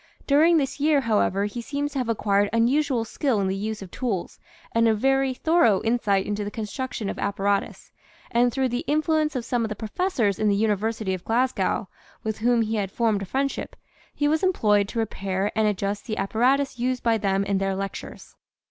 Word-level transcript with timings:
During 0.25 0.57
this 0.57 0.79
year, 0.79 1.01
however, 1.01 1.45
he 1.45 1.61
seems 1.61 1.91
to 1.93 1.99
have 1.99 2.09
acquired 2.09 2.49
unusual 2.51 3.05
skill 3.05 3.39
in 3.39 3.47
the 3.47 3.55
use 3.55 3.83
of 3.83 3.91
tools 3.91 4.39
and 4.71 4.87
a 4.87 4.95
very 4.95 5.31
thorough 5.35 5.79
insight 5.83 6.25
into 6.25 6.43
the 6.43 6.49
construction 6.49 7.07
of 7.07 7.19
appa 7.19 7.43
ratus, 7.43 7.91
and 8.31 8.51
through 8.51 8.69
the 8.69 8.83
influence 8.87 9.35
of 9.35 9.45
some 9.45 9.63
of 9.63 9.69
the 9.69 9.75
.professors 9.75 10.39
in 10.39 10.47
the 10.47 10.55
University 10.55 11.13
of 11.13 11.23
Glasgow, 11.23 11.87
with 12.23 12.39
whom 12.39 12.63
he 12.63 12.77
had 12.77 12.89
formed 12.91 13.21
a 13.21 13.25
friendship, 13.25 13.75
he 14.11 14.27
was 14.27 14.41
employed 14.41 14.87
to 14.87 14.97
repair 14.97 15.51
and 15.55 15.67
adjust 15.67 16.07
the 16.07 16.17
appa 16.17 16.39
ratus 16.39 16.79
used 16.79 17.03
by 17.03 17.19
them 17.19 17.43
in 17.43 17.59
their 17.59 17.75
lectures. 17.75 18.33